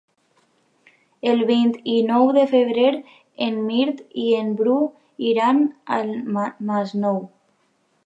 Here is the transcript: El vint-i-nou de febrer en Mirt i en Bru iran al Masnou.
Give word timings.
El 1.31 1.43
vint-i-nou 1.49 2.25
de 2.39 2.47
febrer 2.55 2.87
en 3.49 3.61
Mirt 3.69 4.03
i 4.25 4.27
en 4.41 4.53
Bru 4.65 4.81
iran 5.35 5.65
al 6.01 6.15
Masnou. 6.73 7.27